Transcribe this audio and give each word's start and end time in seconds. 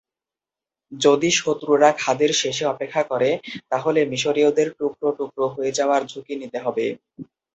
যদি 0.91 1.29
শত্রুরা 1.39 1.89
খাদের 1.99 2.31
শেষে 2.41 2.63
অপেক্ষা 2.65 3.03
করে, 3.11 3.29
তাহলে 3.71 3.99
মিশরীয়দের 4.11 4.67
টুকরো 4.79 5.09
টুকরো 5.17 5.45
হয়ে 5.55 5.71
যাওয়ার 5.77 6.01
ঝুঁকি 6.11 6.33
নিতে 6.41 6.57
হবে। 6.65 6.85